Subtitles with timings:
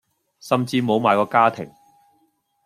[0.39, 1.69] 甚至無埋個家庭